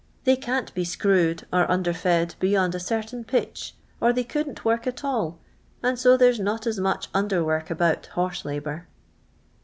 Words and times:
They 0.23 0.35
can't 0.35 0.73
be 0.73 0.81
I 0.81 0.85
screwed, 0.85 1.45
or 1.53 1.69
under 1.69 1.93
fed, 1.93 2.33
beyond 2.39 2.73
a 2.73 2.79
certain 2.79 3.23
pitch, 3.23 3.75
or 3.99 4.11
they 4.11 4.23
couldn't 4.23 4.65
work 4.65 4.87
at 4.87 5.03
all, 5.03 5.37
and 5.83 5.99
so 5.99 6.17
there 6.17 6.33
's 6.33 6.39
not 6.39 6.65
as 6.65 6.79
I 6.79 6.81
much 6.81 7.07
under 7.13 7.43
work 7.45 7.69
about 7.69 8.07
horse 8.07 8.43
labour." 8.43 8.87